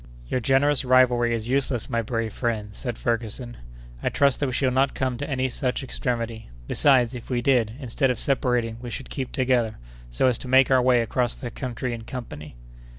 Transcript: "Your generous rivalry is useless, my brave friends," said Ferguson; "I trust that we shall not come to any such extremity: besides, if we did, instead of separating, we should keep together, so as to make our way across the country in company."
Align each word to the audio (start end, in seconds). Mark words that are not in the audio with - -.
"Your 0.25 0.39
generous 0.39 0.83
rivalry 0.83 1.31
is 1.35 1.47
useless, 1.47 1.87
my 1.87 2.01
brave 2.01 2.33
friends," 2.33 2.75
said 2.75 2.97
Ferguson; 2.97 3.57
"I 4.01 4.09
trust 4.09 4.39
that 4.39 4.47
we 4.47 4.51
shall 4.51 4.71
not 4.71 4.95
come 4.95 5.15
to 5.19 5.29
any 5.29 5.47
such 5.47 5.83
extremity: 5.83 6.49
besides, 6.67 7.13
if 7.13 7.29
we 7.29 7.43
did, 7.43 7.73
instead 7.79 8.09
of 8.09 8.17
separating, 8.17 8.77
we 8.81 8.89
should 8.89 9.11
keep 9.11 9.31
together, 9.31 9.77
so 10.09 10.25
as 10.25 10.39
to 10.39 10.47
make 10.47 10.71
our 10.71 10.81
way 10.81 11.01
across 11.01 11.35
the 11.35 11.51
country 11.51 11.93
in 11.93 12.05
company." 12.05 12.55